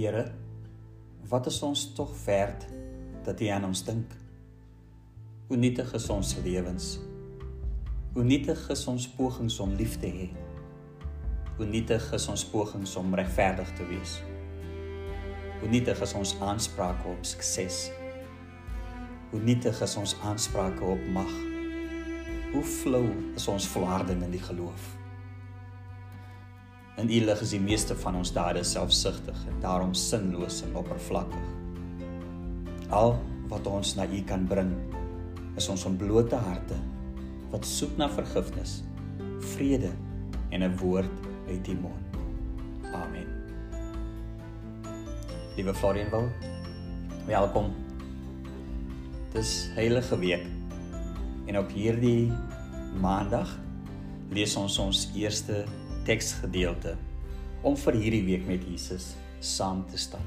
[0.00, 0.30] Here,
[1.28, 2.62] wat is ons tog werd
[3.22, 4.12] dat U aan ons dink?
[5.46, 6.86] Hoe nietig is ons lewens?
[8.14, 10.28] Hoe nietig is ons pogings om lief te hê?
[11.58, 14.14] Hoe nietig is ons pogings om regverdig te wees?
[15.60, 17.82] Hoe nietig is ons aansprake op sukses?
[19.34, 21.36] Hoe nietig is ons aansprake op mag?
[22.54, 23.04] Hoe flou
[23.36, 24.94] is ons volharding in die geloof?
[27.00, 31.46] In U lig is die meeste van ons dade selfsugtig en daarom sinloos en oppervlakkig.
[32.92, 33.14] Al
[33.48, 34.74] wat ons na U kan bring,
[35.56, 36.76] is ons ontblote harte
[37.54, 38.82] wat soek na vergifnis,
[39.54, 39.94] vrede
[40.52, 42.20] en 'n woord uit U mond.
[42.92, 43.26] Amen.
[45.56, 46.28] Liewe Florian wil,
[47.26, 47.72] welkom.
[49.32, 50.46] Dis heilige week.
[51.46, 52.32] En op hierdie
[53.00, 53.58] maandag
[54.30, 55.64] lees ons ons eerste
[56.10, 56.96] teksgedeelte
[57.62, 59.12] om vir hierdie week met Jesus
[59.44, 60.24] saam te stap.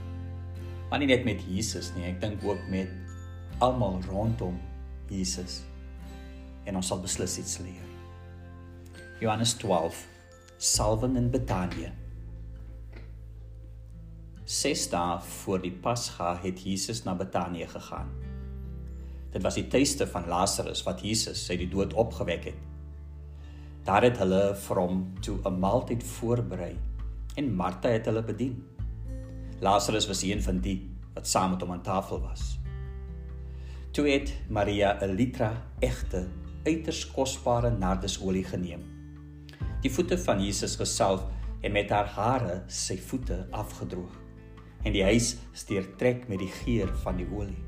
[0.89, 2.91] Maar nie net met Jesus nie, ek dink ook met
[3.63, 4.59] almal rondom
[5.11, 5.61] Jesus.
[6.69, 7.89] En ons sal beslis iets leer.
[9.19, 10.05] Johannes 12
[10.63, 11.91] Salwing in Betanië.
[14.47, 18.11] Ses dae voor die Pasga het Jesus na Betanië gegaan.
[19.33, 22.72] Dit was die tuiste van Lazarus wat Jesus uit die dood opgewek het.
[23.83, 26.77] Daar het hulle vir hom toe 'n maaltyd voorberei
[27.35, 28.63] en Martha het hulle bedien.
[29.59, 32.59] Lazarus was een van die wat saam met hom aan tafel was.
[33.91, 36.27] Toe het Maria 'n litra egte,
[36.63, 38.81] uiters kosbare nardesolie geneem.
[39.81, 41.23] Die voete van Jesus gesalf
[41.61, 44.21] en met haar hare sy voete afgedroog.
[44.83, 47.63] En die huis steur trek met die geur van die olie.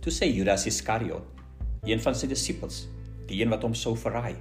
[0.00, 1.22] Toe sê Judas Iskariot,
[1.82, 2.88] een van sy disippels,
[3.26, 4.36] die een wat hom sou verraai,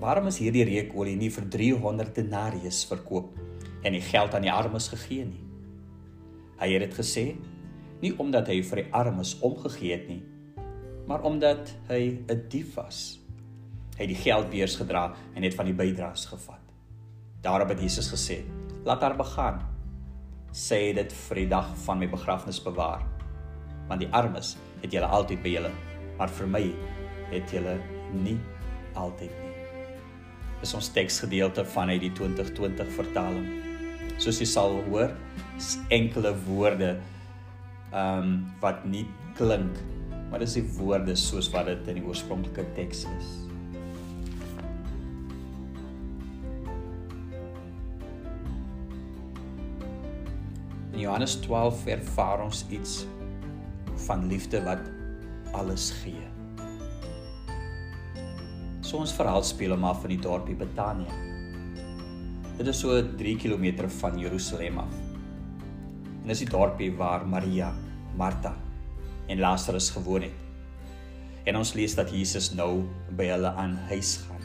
[0.00, 3.36] Waarom is hierdie reukolie nie vir 300 denarius verkoop
[3.84, 5.42] en die geld aan die armes gegee nie?
[6.60, 7.24] Hy het dit gesê
[8.02, 10.22] nie omdat hy vir die armes omgegee het nie,
[11.06, 13.20] maar omdat hy 'n dief was.
[13.96, 16.62] Hy het die geldbeurs gedra en het van die bydraes gevat.
[17.42, 18.42] Daarop het Jesus gesê:
[18.84, 19.60] "Laat haar begaan.
[20.52, 23.02] Sê dit vir die dag van my begrafnis bewaar.
[23.88, 25.70] Want die armes het julle altyd by julle,
[26.18, 26.74] maar vir my
[27.30, 27.78] het julle
[28.12, 28.38] nie
[28.94, 29.51] altyd nie."
[30.62, 33.48] Is ons teksgedeelte vanuit die 2020 vertaling.
[34.22, 35.10] Soos jy sal hoor,
[35.58, 36.94] is enkele woorde
[37.92, 39.04] ehm um, wat nie
[39.36, 39.76] klink,
[40.30, 43.32] maar dis die woorde soos wat dit in die oorspronklike teks is.
[50.92, 53.02] In Johannes 12 ervaar ons iets
[54.06, 54.88] van liefde wat
[55.52, 56.31] alles gee.
[58.92, 61.08] So ons verhaal speel hom af in die dorpie Betanië.
[62.58, 64.96] Dit is so 3 km van Jerusalem af.
[66.20, 67.70] En dis die dorpie waar Maria,
[68.20, 68.50] Martha
[69.32, 70.34] en Lazarus gewoon het.
[71.48, 72.82] En ons lees dat Jesus nou
[73.16, 74.44] by hulle aan huis gaan.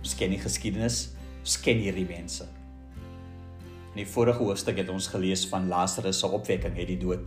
[0.00, 1.12] Ons ken die geskiedenis,
[1.44, 2.48] ons ken hierdie mense.
[3.92, 7.22] In die vorige hoofstuk het ons gelees van Lazarus se opwekking uit die dood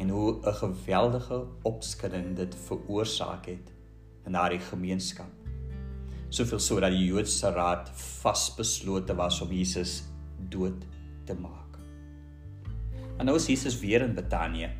[0.00, 3.76] en hoe 'n geweldige opskudding dit veroorsaak het
[4.26, 5.28] in daardie gemeenskap.
[6.30, 10.04] Soveel so dat die Joodse raad vasbeslote was om Jesus
[10.50, 10.84] dood
[11.26, 11.78] te maak.
[13.18, 14.70] En nou is Jesus weer in Betanië.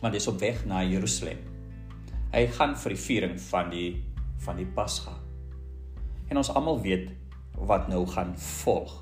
[0.00, 1.40] Want hy is op weg na Jerusalem.
[2.32, 3.88] Hy gaan vir die viering van die
[4.44, 5.16] van die Pasga.
[6.30, 7.08] En ons almal weet
[7.58, 8.92] wat nou gaan volg.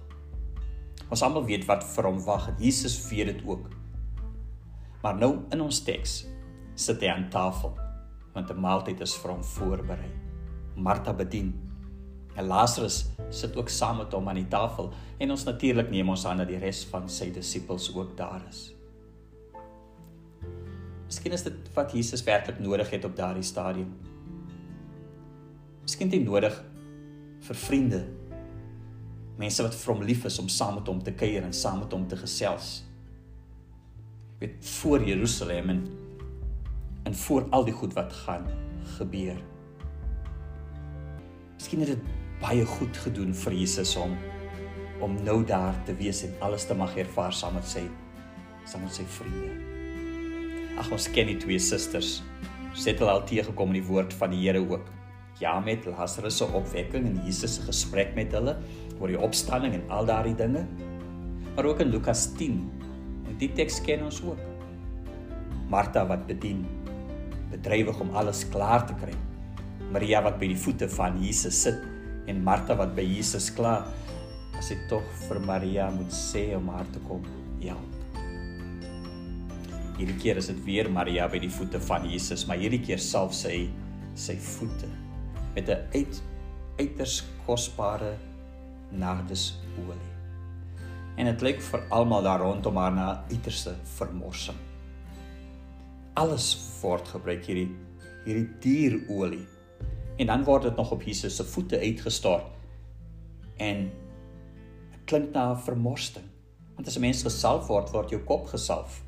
[1.12, 2.49] Ons almal weet wat vir hom wag.
[2.61, 3.69] Jesus weet dit ook.
[5.03, 6.23] Maar nou in ons teks
[6.77, 7.75] sit hy aan tafel
[8.37, 10.11] want 'n maaltyd is vir hom voorberei.
[10.77, 11.55] Martha bedien.
[12.37, 16.27] En Lazarus sit ook saam met hom aan die tafel en ons natuurlik neem ons
[16.27, 18.75] aan dat die res van sy disippels ook daar is.
[21.06, 23.94] Miskien is dit wat Jesus werklik nodig het op daardie stadium.
[25.82, 26.65] Miskien het hy nodig
[27.41, 28.05] vir vriende,
[29.39, 31.93] mense wat vir hom lief is om saam met hom te kuier en saam met
[31.93, 32.85] hom te gesels.
[34.39, 36.06] Weet voor Jerusalem en
[37.06, 38.47] en voor al die goed wat gaan
[38.99, 39.38] gebeur.
[41.55, 42.08] Miskien het dit
[42.43, 44.17] baie goed gedoen vir Jesus om
[45.05, 47.85] om nou daar te wees en alles te mag ervaar saam met sy
[48.67, 49.53] saam met sy vriende.
[50.81, 52.23] Ag ons ken die twee susters.
[52.73, 54.88] Ons het al teëgekom in die woord van die Here ook.
[55.38, 58.56] Ja met Lazarus se opwekking en Jesus se gesprek met hulle
[58.99, 60.64] oor die opstanding en al daardie dinge.
[61.55, 62.58] Maar ook in Lukas 10.
[63.29, 64.41] En die teks ken ons ook.
[65.69, 66.64] Martha wat bedien
[67.50, 69.14] bedrywig om alles klaar te kry.
[69.93, 71.78] Maria wat by die voete van Jesus sit
[72.26, 73.87] en Martha wat by Jesus klaar
[74.58, 77.25] as hy tog vir Maria moet sê om haar te kom
[77.62, 77.93] help.
[79.96, 83.37] Hierdie keer is dit weer Maria by die voete van Jesus, maar hierdie keer salf
[83.37, 83.66] sy
[84.16, 84.88] sy voete
[85.54, 86.22] met 'n uit
[86.78, 88.16] uiters kosbare
[88.93, 90.12] nardesolie.
[91.16, 94.66] En dit lyk vir almal daar rondom haar na uiterste vermorsing.
[96.17, 97.69] Alles word gebruik hierdie
[98.27, 99.45] hierdie dierolie.
[100.19, 102.47] En dan word dit nog op Jesus se voete uitgestort.
[103.57, 103.91] En
[104.91, 106.25] dit klink na 'n vermorsting.
[106.75, 109.03] Want as 'n mens gesalf word, word jou kop gesalf.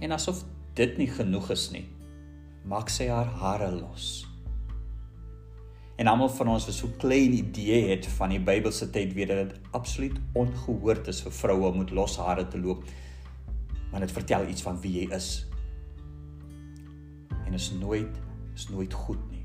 [0.00, 0.44] En asof
[0.74, 1.88] dit nie genoeg is nie,
[2.64, 4.26] maak sy haar hare los.
[5.96, 9.48] En almal van ons wat so klein idee het van die Bybelse tyd weet dat
[9.48, 12.84] dit absoluut ongehoord is vir vroue om met los hare te loop.
[13.90, 15.30] Maar dit vertel iets van wie jy is.
[17.46, 18.20] En is nooit
[18.54, 19.44] is nooit goed nie.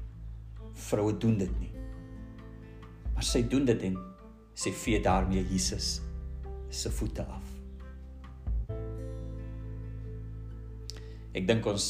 [0.73, 1.71] Vroue doen dit nie.
[3.13, 3.95] Maar sy doen dit en
[4.55, 6.01] sy vee daarmee Jesus
[6.69, 7.53] se voete af.
[11.35, 11.87] Ek dink ons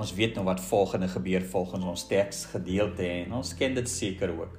[0.00, 4.32] ons weet nou wat volgende gebeur volgens ons teks gedeelte en ons ken dit seker
[4.34, 4.56] ook.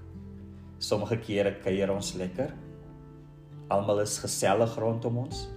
[0.78, 2.54] Sommige kere kuier ons lekker.
[3.74, 5.48] Almal is gesellig rondom ons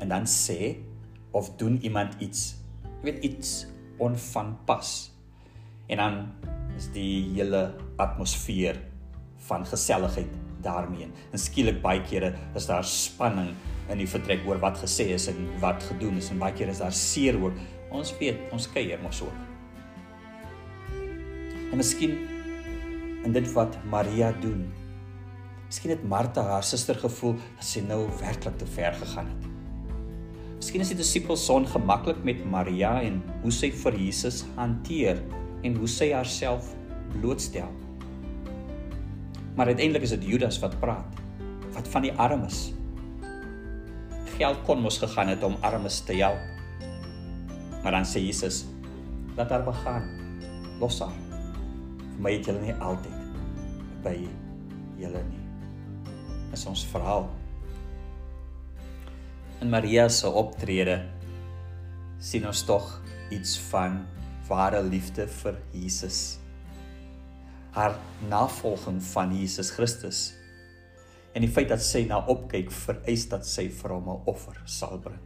[0.00, 0.76] en dan sê
[1.34, 3.66] of doen iemand iets, jy weet iets
[4.02, 5.12] onvanpas.
[5.86, 6.18] En dan
[6.76, 8.80] is die hele atmosfeer
[9.46, 10.30] van geselligheid
[10.64, 11.10] daarmee.
[11.32, 13.52] En skielik baie kere is daar spanning
[13.92, 16.82] in die vertrek oor wat gesê is en wat gedoen is en baie kere is
[16.82, 17.58] daar seer ook.
[17.94, 19.42] Ons weet, ons kuier mos ook.
[21.70, 22.16] En miskien
[23.24, 24.66] in dit wat Maria doen.
[25.66, 29.53] Miskien het Martha haar suster gevoel dat sy nou werklik te ver gegaan het.
[30.64, 35.18] Miskien is die disippels son gemaklik met Maria en hoe sy vir Jesus hanteer
[35.60, 36.70] en hoe sy haarself
[37.18, 37.68] blootstel.
[39.58, 41.20] Maar uiteindelik is dit Judas wat praat.
[41.76, 42.62] Wat van die armes?
[44.38, 46.40] Geld kon mos gegaan het om armes te help.
[47.84, 48.64] Maar dan sê Jesus:
[49.36, 50.08] "Laat haar begaan.
[50.80, 51.12] Los haar.
[52.00, 53.20] Vir my het julle nie altyd
[54.00, 54.16] by
[54.96, 55.44] julle nie."
[56.56, 57.28] Is ons verhaal.
[59.64, 60.98] In Maria se optrede
[62.20, 62.84] sien ons tog
[63.32, 63.94] iets van
[64.44, 66.18] ware liefde vir Jesus
[67.72, 67.94] haar
[68.28, 70.34] navolging van Jesus Christus.
[71.32, 75.00] En die feit dat sy na opkyk vereis dat sy vir hom 'n offer sal
[75.00, 75.24] bring.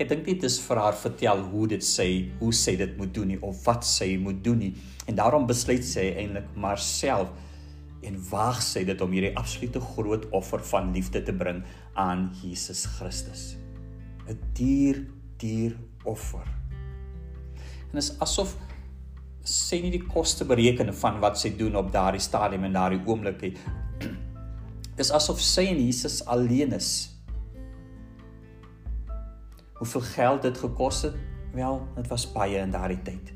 [0.00, 3.28] Ek dink dit is vir haar vertel hoe dit sê, hoe sy dit moet doen
[3.28, 4.74] nie of wat sy moet doen nie.
[5.06, 7.28] En daarom besluit sy eintlik maar self
[8.06, 11.62] en waag sy dit om hierdie absolute groot offer van liefde te bring
[11.94, 13.56] aan Jesus Christus.
[14.28, 15.04] 'n Dier,
[15.36, 16.46] dier offer.
[17.92, 18.56] En is asof
[19.44, 23.42] sê nie die koste bereken van wat sy doen op daardie stadium en daardie oomblik
[23.42, 23.52] nie.
[24.98, 27.10] Dis asof sy en Jesus alleen is.
[29.74, 31.16] Hoeveel geld dit gekos het?
[31.54, 33.32] Wel, dit was baie in daardie tyd.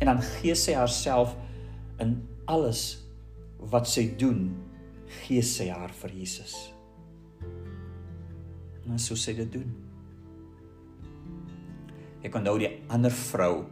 [0.00, 1.36] En dan gee sy haarself
[2.00, 2.16] in
[2.50, 3.01] alles
[3.70, 4.48] wat sy doen,
[5.22, 6.56] gee sy haar vir Jesus.
[8.88, 9.70] En so sê dit doen.
[12.22, 13.64] Ek onthou die ander vrou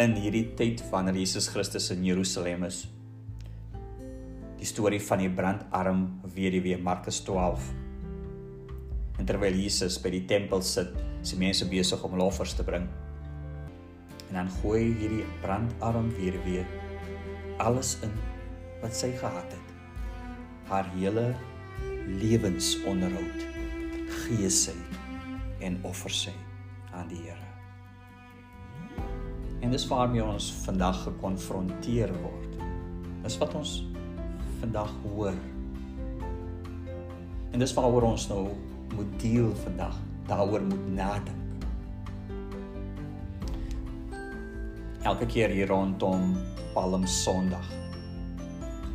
[0.00, 2.86] in hierdie tyd wanneer Jesus Christus in Jerusalem is.
[4.60, 7.70] Die storie van die brandarm weduwee Markus 12.
[9.20, 12.86] En terwyl Jesus by die tempel sit, is die mense besig om offers te bring.
[14.30, 16.64] En dan gooi hierdie brandarm weduwee
[17.60, 18.14] alles in
[18.82, 19.68] wat sy gehad het.
[20.66, 21.30] Haar hele
[22.18, 23.46] lewensonderhoud
[24.24, 24.74] gee sy
[25.62, 26.34] en offer sy
[26.92, 27.48] aan die Here.
[29.62, 32.56] En dis waarmee ons vandag gekonfronteer word.
[33.22, 33.76] Dis wat ons
[34.60, 35.38] vandag hoor.
[37.52, 38.48] En dis waaroor ons nou
[38.96, 39.94] moet deel vandag,
[40.26, 41.38] daaroor moet nadink.
[45.06, 46.34] Elke keer hier rondom
[46.74, 47.81] Palm Sondag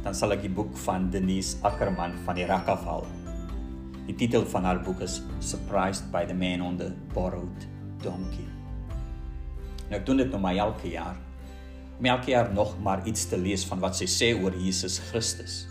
[0.04, 3.06] dan sal ek die boek van Denise Ackerman van die Rakafal.
[4.08, 7.66] Die titel van haar boek is Surprised by the Man on the Borrowed
[8.04, 8.46] Donkey.
[9.88, 11.18] Nou ek doen dit nou maar elke jaar.
[11.98, 15.66] Om elke jaar nog maar iets te lees van wat sy sê oor Jesus Christus.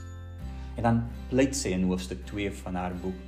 [0.76, 3.24] En dan pleit sy in hoofstuk 2 van haar boek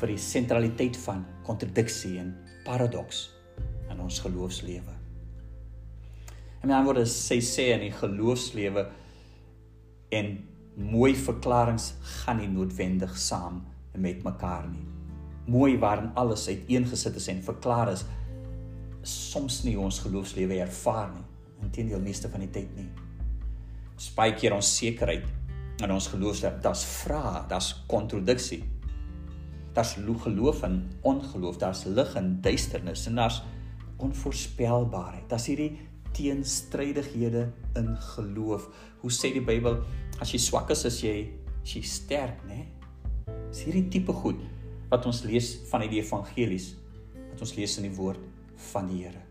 [0.00, 2.32] vir die sentraliteit van kontradiksie en
[2.64, 3.28] paradoks
[3.90, 4.94] in ons geloofslewe.
[6.60, 8.86] En met ander woorde sy sê in die geloofslewe
[10.10, 10.30] en
[10.76, 13.62] mooi verklaringe gaan nie noodwendig saam
[13.96, 14.86] met mekaar nie.
[15.50, 18.04] Mooi waarin alles uiteengesit is en verklaar is
[19.02, 21.26] soms nie ons geloofslewe ervaar nie.
[21.64, 22.88] Inteendeel meeste van die tyd nie.
[24.00, 25.26] Spyt keer ons sekerheid
[25.80, 28.62] in ons geloof dat daar's vrae, daar's kontradiksie.
[29.74, 33.42] Daar's geloof en ongeloof, daar's lig en duisternis en daar's
[34.00, 35.28] onvoorspelbaarheid.
[35.28, 35.78] Daar's hierdie
[36.16, 37.48] teenstrydighede
[37.78, 38.68] in geloof.
[39.02, 39.80] Hoe sê die Bybel,
[40.20, 41.14] as jy swak is, is jy
[41.60, 42.64] as jy sterk, né?
[43.50, 44.40] Dis hierdie tipe goed
[44.90, 46.72] wat ons lees van die evangelies,
[47.14, 48.22] wat ons lees in die woord
[48.72, 49.22] van die Here.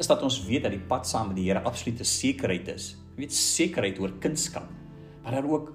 [0.00, 2.96] Is dat ons weet dat die pad saam met die Here absolute sekerheid is.
[3.12, 4.66] Jy weet sekerheid oor kunskap,
[5.22, 5.72] maar daar ook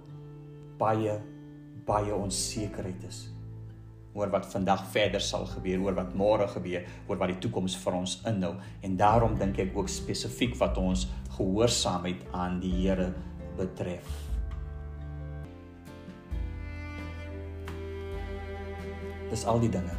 [0.81, 1.15] baie
[1.88, 3.24] baie onsekerheid is
[4.17, 7.97] oor wat vandag verder sal gebeur, oor wat môre gebeur, oor wat die toekoms vir
[8.00, 8.55] ons inhou.
[8.81, 11.05] En daarom dink ek ook spesifiek wat ons
[11.38, 13.12] gehoorsaamheid aan die Here
[13.57, 14.09] betref.
[19.29, 19.93] Dis al die dinge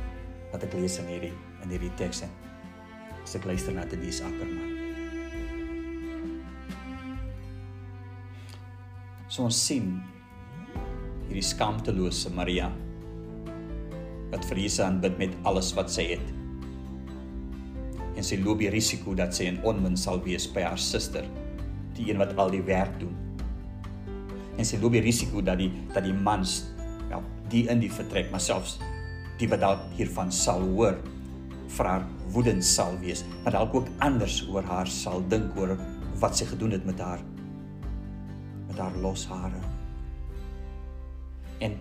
[0.52, 2.32] wat ek lees in hierdie in hierdie teks en
[3.20, 4.74] as ek luister na dit dis Ackerman.
[9.28, 9.98] So ons sien
[11.28, 12.70] hierdie skaamtelose Maria
[14.32, 16.32] wat vir Jesus aanbid met alles wat sy het.
[18.18, 21.24] En sy loop die risiko dat sy 'n onmin sal wees by haar suster,
[21.94, 23.14] die een wat al die werk doen.
[24.58, 26.64] En sy loop die risiko dat die dat die mans
[27.10, 28.78] ja, die in die vertrek, maar selfs
[29.38, 30.98] die wat dalk hiervan sal hoor,
[31.68, 35.78] vir haar woedend sal wees, maar dalk ook anders oor haar sal dink oor
[36.18, 37.22] wat sy gedoen het met haar
[38.68, 39.60] met haar los hare.
[41.64, 41.78] En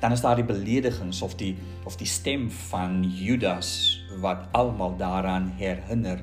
[0.00, 1.54] dan is daar die beledigings of die
[1.88, 6.20] of die stem van Judas wat almal daaraan herinner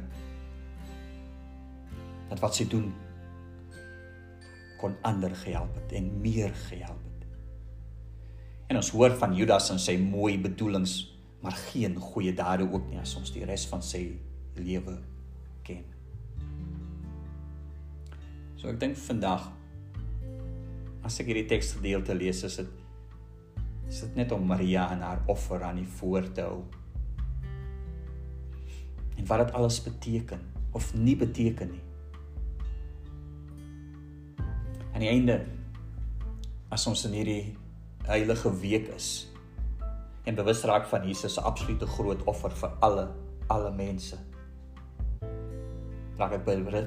[2.30, 2.92] dat wat sy doen
[4.82, 7.25] kon ander gehelp het en meer gehelp het.
[8.68, 10.96] En ons hoor van Judas en sy mooi bedoelings,
[11.44, 14.03] maar geen goeie dade ook nie as ons die res van sy
[14.60, 14.98] lewe
[15.63, 15.86] ken.
[18.60, 19.50] So ek dink vandag
[21.03, 22.83] as ek hierdie teksgedeelte lees, is dit
[23.88, 26.62] is dit net om Maria en haar offer aan die voor te hou.
[29.18, 31.84] En wat dit alles beteken of nie beteken nie.
[34.94, 35.46] Aan die einde
[36.74, 37.56] as ons in hierdie
[38.08, 39.12] heilige week is
[40.24, 43.08] en bewus raak van Jesus se absolute groot offer vir alle
[43.52, 44.18] alle mense.
[46.18, 46.46] Raak ek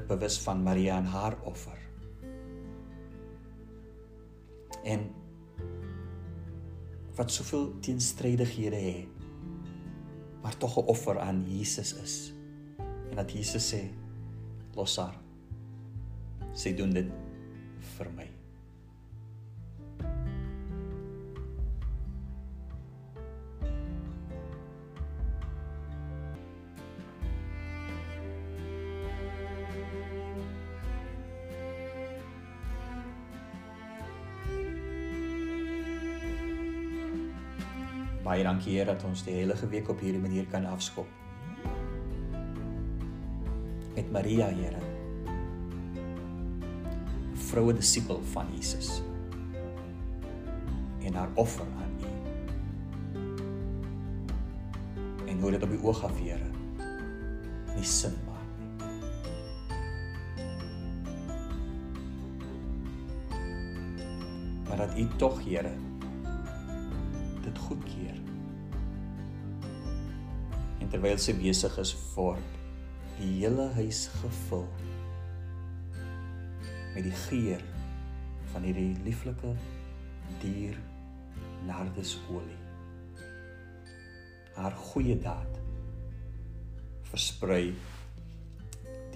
[0.08, 1.78] bewus van Maria en haar offer.
[4.86, 5.10] En
[7.16, 9.16] wat soveel teenstrydighede het
[10.46, 12.32] maar tog 'n offer aan Jesus is.
[13.10, 13.82] En dat Jesus sê
[14.74, 15.18] los haar.
[16.52, 17.10] Sy doen dit
[17.96, 18.35] vir my
[38.26, 41.06] Baie dankie Here dat ons die heilige week op hierdie manier kan afskop.
[43.94, 44.82] Met Maria, Here.
[47.46, 48.98] Vroue disipel van Jesus.
[51.06, 52.06] En haar offer aan U.
[55.30, 56.50] En hoe dit op die oog af, Here.
[57.76, 58.74] Nie sin maak nie.
[64.66, 65.78] Maar dat U tog, Here,
[67.56, 68.18] dit goedkeur.
[70.80, 72.52] En terwyl sy besig is word
[73.16, 74.66] die hele huis gevul
[76.94, 77.62] met die geur
[78.52, 79.54] van hierdie lieflike
[80.42, 80.76] dier
[81.66, 82.60] nardesolie.
[84.56, 85.60] Haar goeie daad
[87.08, 87.74] versprei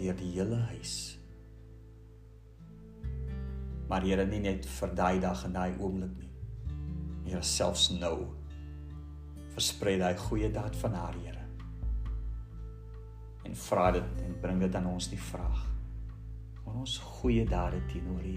[0.00, 0.97] deur die hele huis.
[3.90, 6.29] Maar Here nie net vir daai dag en daai oomblik nie.
[7.30, 8.26] Here selfs nou
[9.54, 11.44] versprei daai goeie daad van haar Here.
[13.46, 15.60] En vra dit en bring dit aan ons die vraag.
[16.64, 18.34] Wat ons goeie dade teenoor U.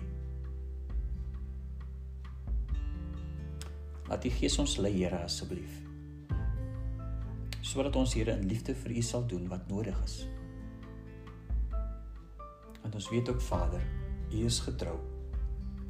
[4.12, 5.82] Laat U Gees ons lei Here asseblief.
[7.66, 10.22] Sodat ons Here in liefde vir U sal doen wat nodig is.
[12.84, 13.82] Want ons weet ook Vader,
[14.30, 15.00] U is getrou.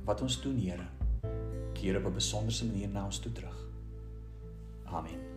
[0.08, 0.88] Wat ons doen Here
[1.84, 3.58] keer op 'n besonderse manier na ons toe terug.
[4.84, 5.33] Amen.